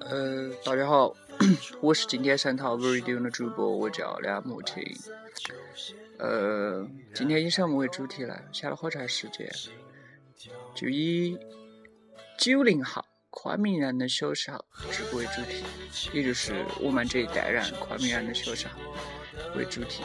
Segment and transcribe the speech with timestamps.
[0.00, 1.12] 呃，大家好，
[1.80, 4.82] 我是今天三套 Radio 的主播，我叫梁木青。
[6.18, 8.34] 呃，今天以什么为主题呢？
[8.52, 9.50] 想了好长时间，
[10.74, 11.36] 就以
[12.38, 15.64] 九零后昆明人的小时候直播为主题，
[16.12, 18.80] 也就是我们这一代人昆明人的小时候
[19.56, 20.04] 为主题。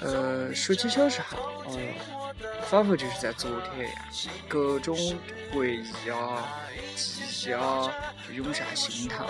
[0.00, 1.78] 呃，说起小时候，哦，
[2.62, 4.04] 仿佛就是在昨天一样，
[4.48, 4.96] 各种
[5.52, 6.61] 回忆啊、
[6.96, 7.90] 记忆啊
[8.32, 9.26] 涌上心头。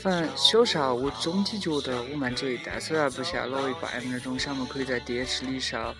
[0.00, 5.94] 反正小时候，我总体觉得我们这一代虽然不像老一辈那种什么可以在电视里上，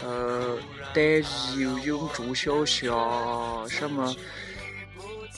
[0.00, 0.58] 呃，
[0.94, 1.00] 打
[1.58, 2.90] 游泳、捉小虾，
[3.68, 4.14] 什么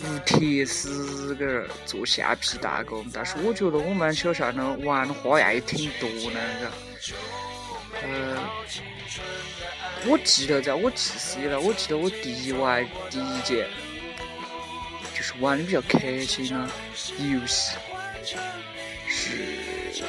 [0.01, 4.77] 无铁丝个做橡皮弹弓，但是我觉得我们小时候呢？
[4.85, 6.71] 玩的花样也挺多的，
[8.03, 8.37] 呃，
[10.09, 13.69] 我记得在我记事以来，我记得我第一玩第一件。
[15.15, 16.71] 就是玩的比较开心的
[17.19, 17.77] 游戏，
[19.09, 19.31] 是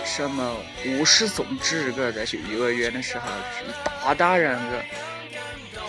[0.05, 0.55] 什么
[0.99, 1.91] 卧室送纸？
[1.93, 4.83] 个在去幼儿园的时候，就是一大打人个，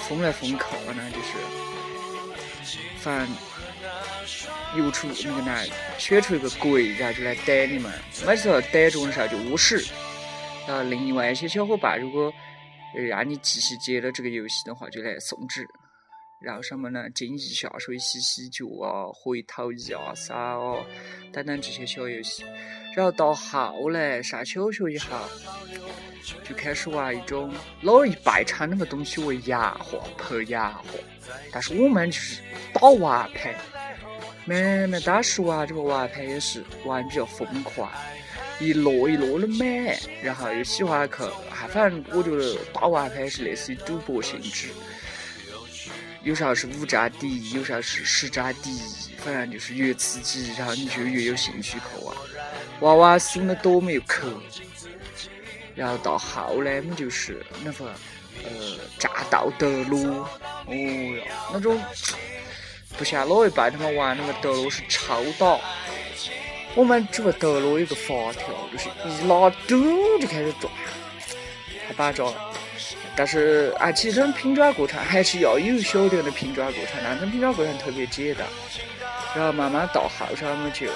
[0.08, 0.56] 疯来疯去
[0.94, 1.18] 呢，就
[2.62, 3.28] 是，反正
[4.78, 7.92] 游出那个来，选出一个鬼，然后就来逮你们。
[8.26, 9.84] 每次逮中的时候就巫师，
[10.66, 12.32] 然后另外一些小伙伴如果
[12.94, 15.66] 让你继续接了这个游戏的话，就来送纸。
[16.40, 17.08] 然后什么呢？
[17.10, 20.82] 进腋下水洗洗脚啊，回头一二三哦，
[21.32, 22.44] 等等这些小游戏。
[22.96, 25.18] 然后到后来上小学以后，
[26.42, 27.52] 就开始玩一种
[27.82, 30.98] 老一辈称那个东西为洋货，拍洋货。
[31.52, 32.42] 但是我们就是
[32.72, 33.54] 打瓦盘。
[34.46, 37.92] 慢慢当时玩这个玩牌也是玩比较疯狂，
[38.60, 44.68] 一摞一摞的买，然后又喜欢去，还反正我觉得打瓦盘是类似于赌博性质。
[46.22, 48.82] 有时候是五战第一，有时候是十战第一，
[49.16, 52.14] 反正就是越刺激，然后你就越有兴趣去玩。
[52.80, 54.24] 娃娃输的多没有去，
[55.74, 57.86] 然后到后来么就是那个
[58.44, 58.50] 呃
[58.98, 60.26] 战斗德鲁，哦
[60.68, 61.22] 哟，
[61.54, 61.80] 那种
[62.98, 65.58] 不像老一辈他们玩那个德鲁是抽打，
[66.74, 70.72] 我们这个德鲁有个发条，就是一拉嘟就开始转，
[71.86, 72.52] 太把着了。
[73.16, 78.46] 但是啊，其实这种拼装过程还是要有一小点的拼装过程，那种拼装过程特别简单。
[79.34, 80.86] 然后慢慢到后上么就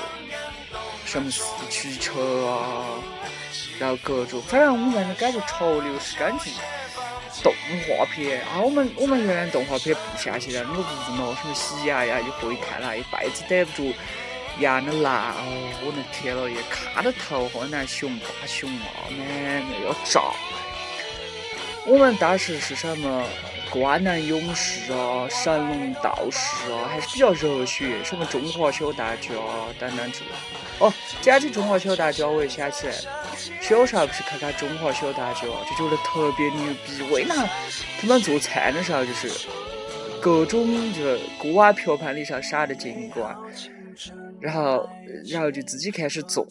[1.05, 2.99] 什么四驱车啊，
[3.79, 6.51] 然后各种，反正我们的感觉潮流是根据
[7.43, 7.53] 动
[7.87, 8.61] 画片啊。
[8.61, 13.93] 我们我们原来动画片不像现在那么无脑，什么喜羊羊一会看了，一辈子逮不住
[14.61, 20.21] 羊的狼哦，我的天了，也看得头好难熊大熊猫，那那要炸。
[21.87, 23.27] 我们当时是什么
[23.71, 30.31] 灌篮勇士啊、神龙道士啊，还是比较热血，什么中华小当家啊等等之类。
[30.79, 32.95] 哦，讲起中华小当家，我又想起来，
[33.61, 37.03] 小时候不是看看中华小当家，就觉得特别牛逼。
[37.11, 37.35] 为哪
[38.01, 39.31] 他们做菜的时候，就是
[40.23, 43.37] 各种就是锅碗瓢盆里上闪着金光，
[44.45, 44.87] 然后
[45.31, 46.47] 然后就自己开始做。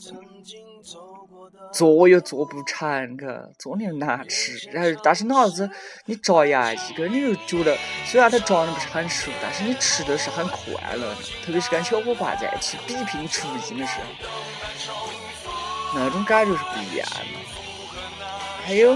[1.72, 5.68] 做又做不成，个做的又难吃，然后但是那啥子，
[6.06, 15.10] 你炸洋一个，你又觉得虽然它炸的不是很熟，但是你吃的是很快乐的，特别是跟小伙伴在一起比拼厨艺的时候，
[15.96, 17.18] 那种感觉是不一样的。
[18.64, 18.96] 还有，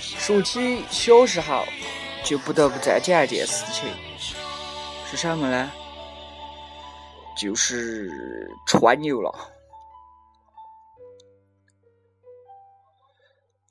[0.00, 1.64] 说起小时候，
[2.22, 3.88] 就不得不再讲一件事情，
[5.10, 5.72] 是什么呢？
[7.36, 8.10] 就是
[8.66, 9.32] 川牛了。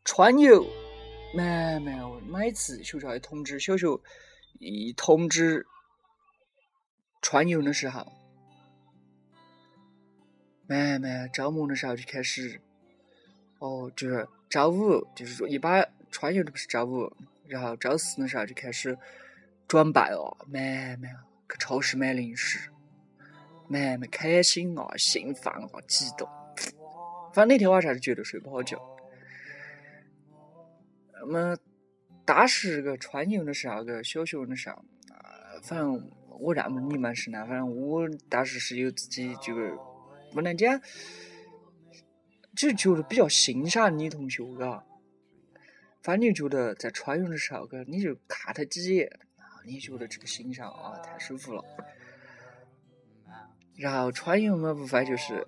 [0.04, 0.66] 川牛，
[1.34, 3.88] 没没有，每次学校一通知，小学
[4.60, 5.66] 一通知
[7.22, 8.06] 川牛的时候，
[10.68, 12.60] 没没周末的时候就开始，
[13.60, 17.10] 哦，就是周五，就是说一般川牛都不是周五，
[17.48, 18.98] 然后周四的时候就开始
[19.68, 21.10] 准备哦，慢慢
[21.50, 22.70] 去超市买零食，
[23.72, 26.28] 慢慢开心啊，兴奋啊，激动，
[27.34, 28.78] 反正那天晚上是绝对睡不好觉。
[31.14, 31.58] 那么
[32.26, 34.76] 当时个穿牛的时候，个小学的时候，
[35.14, 39.74] 啊，反正我认不你们是那，反正我当时是有自己就是
[40.34, 40.82] 不能讲，
[42.56, 44.84] 就觉得比较欣赏女同学，嘎。
[46.02, 49.10] 反正就觉得在穿牛的时候，个你就看他几眼，
[49.66, 51.64] 你觉得这个欣赏啊，太舒服了。
[53.78, 55.46] 然后穿衣嘛，无非就是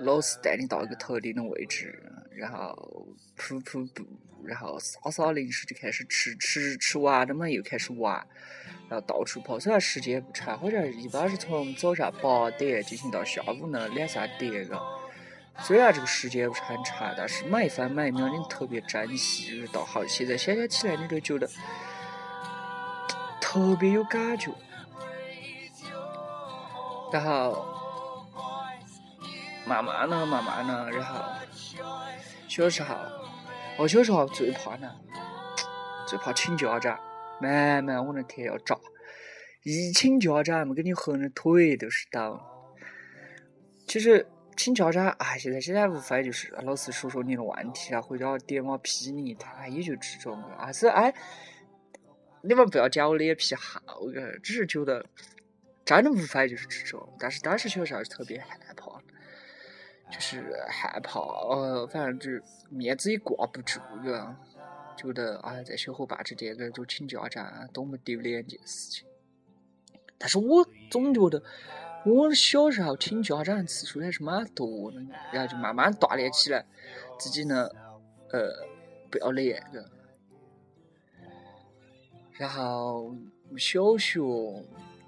[0.00, 2.02] 老师带你到一个特定的位置，
[2.34, 3.06] 然后
[3.36, 4.02] 铺铺布，
[4.44, 8.26] 然后撒撒零食就开始吃，吃吃完了嘛又开始玩，
[8.88, 9.60] 然后到处跑。
[9.60, 14.80] 虽然时间不长，好像一般是从早上八点进行到下午那两三点个。
[15.60, 19.64] 虽然这个时间不是很长，但是每一分每一秒你特别珍惜。
[19.72, 21.48] 到好现在想想起来，你都觉得
[23.40, 24.50] 特别有感觉。
[27.14, 27.64] 然后
[29.64, 31.22] 慢慢的、慢慢的，然后
[32.48, 32.96] 小时候，
[33.78, 34.90] 我小时候最怕呢，
[36.08, 36.98] 最怕请家长。
[37.40, 38.76] 慢慢我的天要炸！
[39.62, 42.40] 一请家长，没给你合的腿都是抖。
[43.86, 44.26] 其实。
[44.56, 50.40] 请家长，哎，现在现在无非就是老师说说你的问题啊，回家点我批你一台，也就这种。
[50.56, 51.12] 啊是哎，
[52.40, 55.04] 你们不要讲我脸皮厚个，只是觉得
[55.84, 57.08] 真的无非就是这种。
[57.18, 59.00] 但是当时小时候是特别害怕，
[60.10, 64.36] 就是害怕，呃，反正就面子也挂不住个，
[64.96, 69.06] 觉得哎，在小伙伴之间个就请家长多么丢脸一件事情。
[70.18, 71.42] 但是我总觉得。
[72.06, 75.00] 我小时候请家长次数还是蛮多的，
[75.32, 76.62] 然后就慢慢锻炼起来，
[77.18, 77.66] 自己呢，
[78.30, 78.68] 呃，
[79.10, 79.90] 不要脸个。
[82.32, 83.16] 然后
[83.56, 84.20] 小学，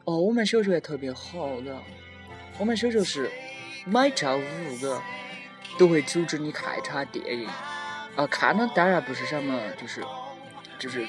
[0.06, 1.76] 哦，我们小学还特别好的，
[2.58, 3.28] 我们小学是
[3.84, 5.02] 每周五个
[5.76, 7.48] 都会组织你看一场电影，
[8.14, 10.02] 啊，看的当然不是什么，就是
[10.78, 11.06] 就是。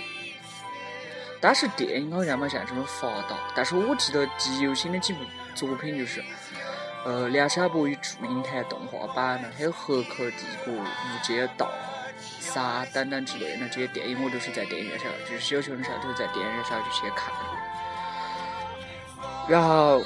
[1.39, 5.19] 当时电影好像没像这么发达，但是我记得记忆犹新的几部
[5.53, 6.23] 作品就是，
[7.05, 11.71] 呃，《梁山伯与祝英台》动画版的，还有《黑客帝国》《无间道》
[12.41, 17.31] 三等等之类的这些电影，我都是在电影院上，就是小学的时候都是在电影院上就先看。
[19.47, 20.01] 然后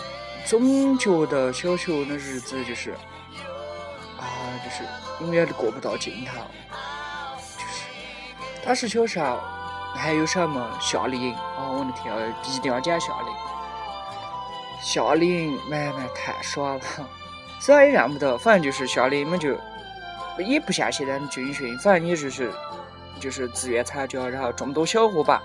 [0.46, 2.92] 总觉得小学的日子就是，
[4.20, 4.24] 啊，
[4.64, 4.84] 就是
[5.24, 6.40] 永远都过不到尽头，
[7.58, 7.86] 就是
[8.66, 9.40] 当时小时候。
[9.94, 11.36] 还有什么夏令营？
[11.58, 13.34] 哦，我的天，一定要讲夏令。
[14.82, 16.82] 夏令营，妈妈太爽了。
[17.60, 19.56] 虽然也认不得，反正就是夏令营嘛，就
[20.40, 22.54] 也不像现在的军训，反正也就是
[23.20, 25.42] 就是自愿参加，然后众多小伙伴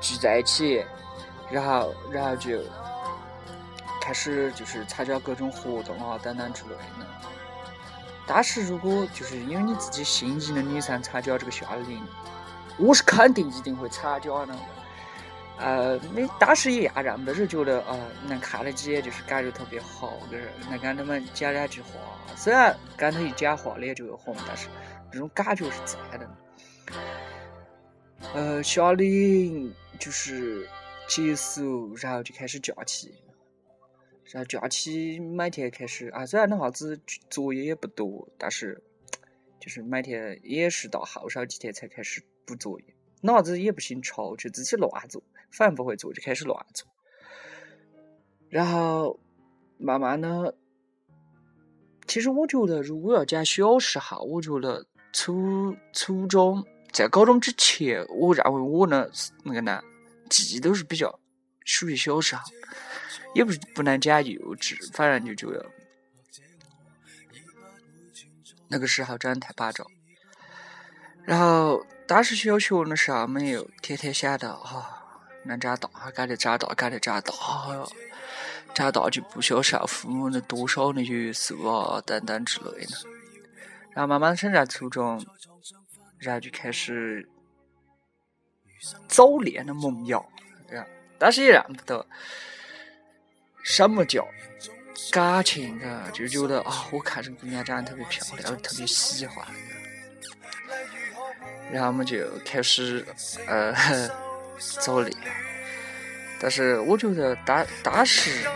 [0.00, 0.82] 聚在一起，
[1.50, 2.58] 然后然后就
[4.12, 6.70] 开始就是参加各种活动啊等等之类
[7.00, 7.06] 的。
[8.26, 12.06] 当时如果就是因为你自己心仪的女生参加这个夏令营。
[12.76, 14.54] 我是肯定一定会参加的，
[15.58, 21.88] 呃，你当时也认不得，是觉得啊，能看了几眼就是感觉特别好，就是能跟他们讲两句话。
[22.36, 24.68] 虽然跟他一讲话脸就会红，但是
[25.10, 26.28] 那种感觉是在的。
[28.34, 30.68] 呃，夏令营就是
[31.08, 33.14] 结束，然后就开始假期，
[34.30, 38.82] 然后假期每天开始啊，虽然那哈子作业也不多，但是
[39.60, 42.22] 就是每天也是到后晌几天才开始。
[42.44, 42.86] 补作业，
[43.20, 45.22] 脑子也不姓抽，就自己乱做，
[45.52, 46.88] 反正不会做就开始乱做。
[48.48, 49.20] 然后
[49.78, 50.56] 慢慢的，
[52.08, 59.08] 其实我觉得，如果要讲小时候，我觉得初初中在高中之前，我认为我呢
[59.44, 59.80] 那个呢
[60.28, 61.20] 记忆都是比较
[61.64, 62.42] 属于小时候，
[63.34, 65.70] 也不是不能讲幼稚，反正就觉得
[68.68, 69.86] 那个时候真的太巴掌。
[71.24, 71.86] 然后。
[72.04, 77.32] 当时小学的时候，没有天天想到哈能长大，赶紧长大，赶紧长大，
[78.74, 82.96] 长大就不需要受父母的多少的约束啊等等之类的。
[83.92, 85.24] 然后慢慢升上初中，
[86.18, 87.26] 然后就开始
[89.08, 90.22] 早恋的萌芽，
[90.68, 90.86] 对吧？
[91.18, 92.06] 当时也认不得
[93.62, 94.26] 什么叫
[95.10, 99.46] 感情啊，就觉得啊，我看这姑娘长得特别漂亮，特别喜欢。
[101.72, 103.04] 然后我们就开始
[103.46, 103.74] 呃
[104.80, 105.16] 早恋，
[106.38, 108.46] 但是我觉得当当时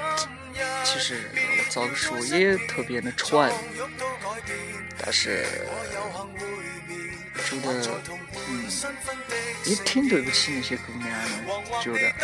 [0.84, 1.30] 其实
[1.70, 3.50] 咋个说也特别的蠢，
[4.98, 5.46] 但是
[7.44, 8.00] 觉得
[8.48, 8.64] 嗯
[9.64, 12.14] 也挺对不起那些姑娘的，觉得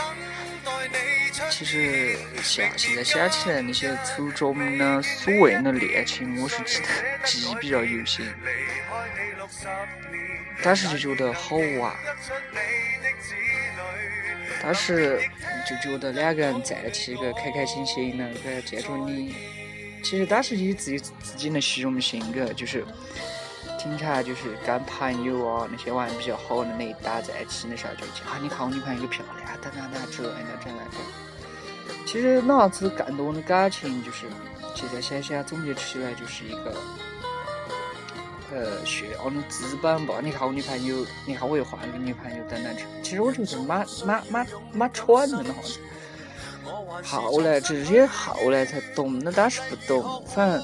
[1.51, 6.87] 其实像现在想起来那些初中的所谓的恋情，我是记得
[7.25, 8.25] 记忆比较犹新。
[10.63, 11.93] 当时就觉得好玩，
[14.63, 15.21] 当时
[15.69, 19.35] 就觉得两个人在一起个开开心心的，个见着你。
[20.05, 22.85] 其实当时以自己自己的虚荣心个，就是
[23.83, 30.85] 经常就是跟朋友啊那些玩的比较好的那一搭在一起的时候，就讲啊，你看我女朋友漂亮，等等等之类的，这样的。
[32.07, 34.27] 其实那样子更多的感情，就是
[34.75, 36.77] 现在想想总结起来就是一个，
[38.53, 40.15] 呃，炫耀的资本吧。
[40.23, 42.77] 你看我女朋友，你看我又换了个女朋友等等。
[43.03, 45.53] 其实我觉得蛮蛮蛮蛮蠢的
[47.03, 47.21] 哈。
[47.21, 50.25] 后来这些后来才懂，那当时不懂。
[50.27, 50.63] 反正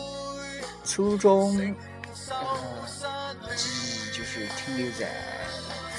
[0.85, 1.75] 初中，
[4.77, 5.09] 留在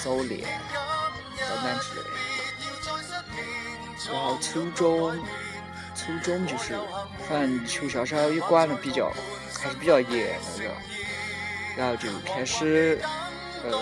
[0.03, 0.47] 早恋
[1.38, 2.09] 等等之类的。
[4.11, 5.17] 然后初中，
[5.95, 6.77] 初中就是，
[7.27, 9.11] 反正学校稍微也管的比较，
[9.61, 10.71] 还是比较严那个。
[11.77, 12.99] 然后就开始，
[13.63, 13.79] 呃，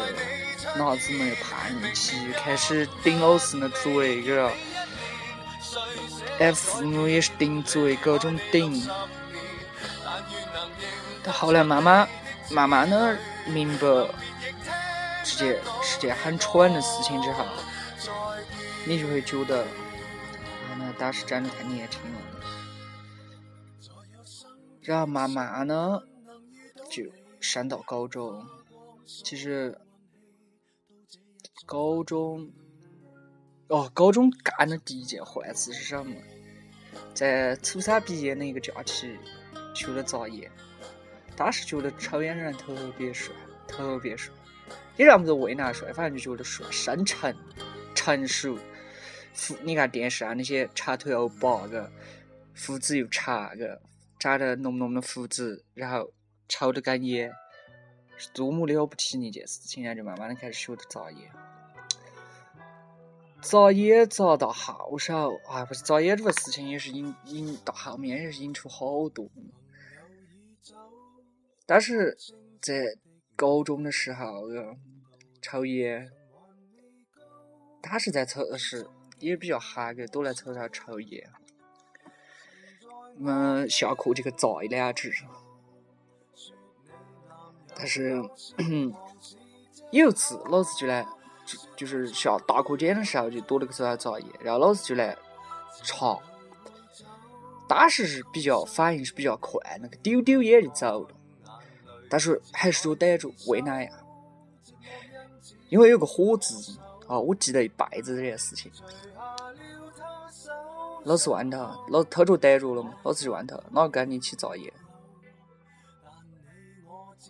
[0.75, 4.51] 脑子没有叛逆期，开始顶老师的嘴，个。
[6.39, 8.87] 哎，父母也是顶嘴，各种顶。
[11.23, 12.07] 到后来，慢慢、
[12.51, 13.87] 慢慢的明白，
[15.35, 17.45] 这件是件很蠢的事情之后，
[18.85, 19.65] 你就会觉得。
[20.97, 22.19] 当时长得太年轻了，
[24.81, 26.01] 然后慢慢呢
[26.89, 27.03] 就
[27.39, 28.43] 上到高中。
[29.05, 29.79] 其实
[31.67, 32.51] 高中，
[33.67, 36.15] 哦，高中干的第一件坏事是什么？
[37.13, 39.15] 在初三毕业那个假期，
[39.75, 40.49] 去了扎眼。
[41.35, 43.35] 当时觉得抽烟的人特别帅，
[43.67, 44.33] 特别帅，
[44.97, 47.35] 也让不着为哪帅，反正就觉得帅，深沉、
[47.95, 48.57] 成熟。
[49.35, 51.91] 胡，你看电视上那些长腿欧巴，个
[52.55, 53.79] 胡子又长，个
[54.19, 56.11] 长得浓浓的胡子，然后
[56.49, 57.31] 抽着根烟，
[58.17, 59.93] 是多么了不起的一件事情啊！
[59.93, 61.31] 就慢慢的开始学的扎烟，
[63.43, 69.29] 扎烟扎到后手，啊，不是扎烟这个事情也是引引到后面也是引出好多。
[71.67, 72.17] 但是
[72.59, 72.73] 在
[73.37, 74.75] 高中的时候，个
[75.41, 76.11] 抽烟，
[77.81, 78.85] 他是在抽的是。
[79.19, 81.27] 也比较憨个，都来抽上抽烟。
[83.17, 85.11] 们，下课就去摘两只。
[87.75, 88.21] 但是
[89.89, 91.03] 有一次，老师就来，
[91.47, 95.17] 就就是下大课间的时候，就躲那个手上摘烟，然后老师就来
[95.81, 96.19] 查。
[97.67, 101.16] 当时是比较反应是比较快，那个丢丢烟就走了。
[102.09, 103.93] 但是还是说逮住，为哪样？
[105.69, 106.79] 因为有个火字。
[107.07, 108.69] 啊，我记得一辈子这件事情。
[111.05, 112.93] 老师问他，老师偷着逮住了嘛？
[113.03, 114.73] 老师就问他，哪个跟你一起造业？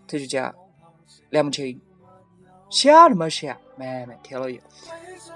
[0.07, 0.51] 他就讲
[1.29, 1.79] 梁木清，
[2.71, 4.59] 想都没想，慢慢挑了一，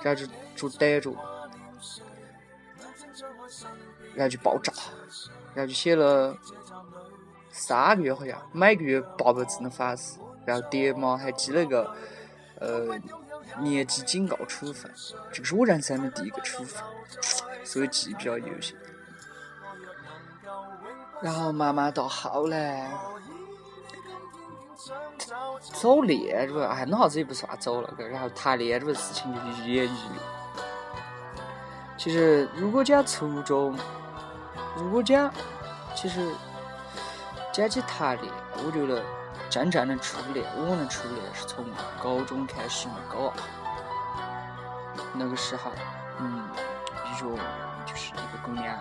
[0.01, 1.15] 然后就就逮住，
[4.15, 4.73] 然后就爆炸，
[5.53, 6.35] 然后就写了
[7.67, 11.95] 三个月好像，每个月八百字的反思，然后爹妈还记了个
[12.59, 12.99] 呃。
[13.59, 14.89] 年级警告处分，
[15.29, 16.81] 这个是我人生的第一个处分，
[17.65, 18.77] 所以记忆比较犹新。
[21.21, 22.89] 然后慢慢到后来，
[25.73, 28.07] 早恋这个，哎，那啥子也不算早了个。
[28.07, 30.21] 然后谈恋爱这个事情就愈演愈烈。
[31.97, 33.77] 其实如果讲初中，
[34.77, 35.29] 如果讲，
[35.93, 36.25] 其实
[37.51, 39.03] 讲起谈恋爱，我觉得。
[39.49, 41.65] 真正的初恋，我的初恋是从
[42.01, 43.33] 高中开始的，高二
[45.13, 45.71] 那个时候，
[46.19, 46.47] 嗯，
[47.05, 47.27] 遇着
[47.85, 48.77] 就是一个姑娘，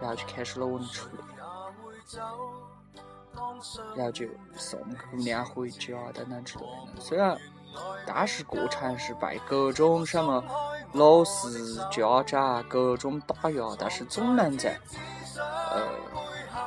[0.00, 1.26] 然后就开始了我的初恋，
[3.96, 4.26] 然后就
[4.56, 4.78] 送
[5.10, 6.64] 姑娘回家等等之类
[6.94, 7.00] 的。
[7.00, 7.36] 虽然
[8.06, 10.44] 当时过程是被各种什么
[10.92, 14.78] 老师、家长各种打压，但是总能在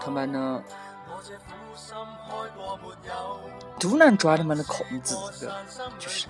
[0.03, 0.63] 他们呢。
[3.79, 5.15] 都能抓他们的控制，
[5.99, 6.27] 就是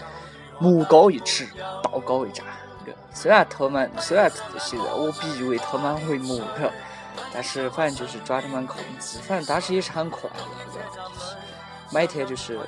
[0.60, 1.48] 魔高一尺，
[1.84, 2.46] 道高一丈。
[3.14, 6.40] 虽然他们虽然现在我比喻为他们为魔，
[7.34, 9.20] 但是反正就是抓他们控制。
[9.20, 10.36] 反正当时也是很快乐，
[11.92, 12.60] 每天就是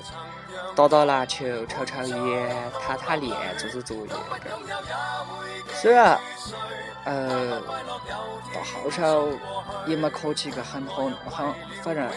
[0.76, 4.14] 打打篮球、抽抽烟、谈谈恋、做做作业。
[5.74, 6.20] 虽然
[7.06, 7.62] 呃
[8.54, 9.32] 到后头
[9.88, 11.54] 也没考起个很好很
[11.84, 12.10] 反正。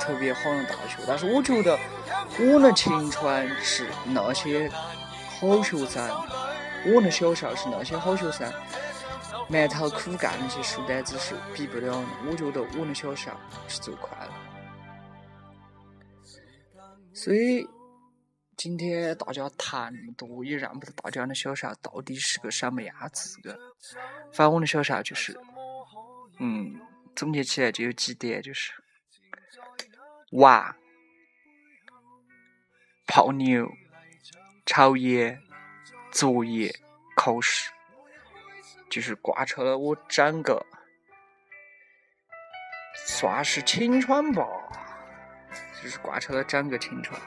[0.00, 1.76] 特别好的大学，但是我觉得
[2.38, 4.70] 我的青春是那些
[5.40, 6.08] 好学生，
[6.94, 8.48] 我的小时候是那些好学生
[9.48, 12.04] 埋头苦干那些书呆子是比不了的。
[12.30, 14.32] 我觉得我的小时候是最快乐。
[17.16, 17.66] 所以
[18.58, 23.58] 今天大家谈那么多，也让不得大家的小时候到底是个什么样子的。
[24.34, 25.34] 反正我的小时候就是，
[26.38, 26.78] 嗯，
[27.14, 28.70] 总结起来就有几点，就是。
[30.32, 30.76] 玩、
[33.06, 33.66] 泡妞、
[34.66, 35.40] 抽烟、
[36.12, 36.70] 作业、
[37.16, 37.70] 考试，
[38.90, 40.66] 就是贯彻了我整个
[43.06, 44.44] 算是青春吧，
[45.82, 47.20] 就是挂出了整个青春。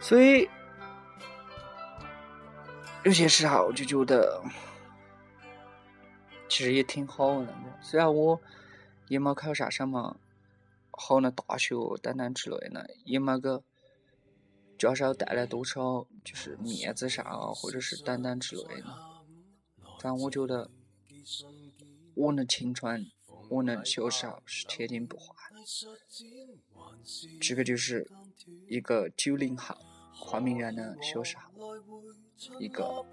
[0.00, 0.48] 所以
[3.04, 4.42] 有些时候就觉得，
[6.48, 7.54] 其实也挺好的。
[7.80, 8.40] 虽然我
[9.08, 10.16] 也没考上什么
[10.90, 13.62] 好的大学等等之类的，也没个。
[14.76, 18.86] 教授带来多少就是面子上啊，或者是等等之类的。
[20.00, 20.68] 但我觉得，
[22.14, 23.06] 我的青春，
[23.48, 25.33] 我的小时候是铁定不换。
[27.40, 28.06] 这个就是
[28.68, 29.74] 一个九零后
[30.12, 31.44] 花名人的小时候，
[32.58, 33.04] 一个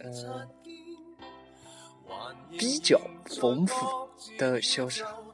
[0.00, 0.48] 呃
[2.58, 3.74] 比较丰富
[4.38, 5.24] 的小时候。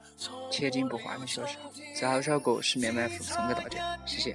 [0.50, 4.34] 铁定不换的小时候，最后一首歌是面面福送给大家，谢谢。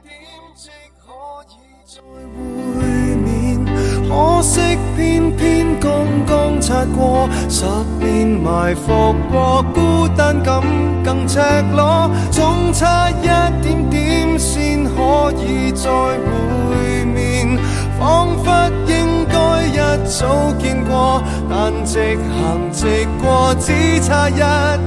[6.85, 7.65] 过十
[7.99, 10.61] 年埋伏过，孤单感
[11.03, 11.39] 更赤
[11.75, 13.23] 裸，总差一
[13.61, 17.57] 点点先可以再会面，
[17.99, 18.51] 仿佛
[18.87, 24.39] 应该一早见过，但直行直过，只差一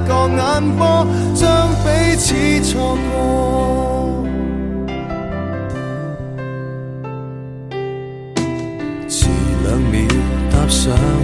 [0.06, 4.24] 个眼波，将彼此错过。
[9.08, 9.28] 迟
[9.64, 10.00] 两秒
[10.50, 10.92] 踏上。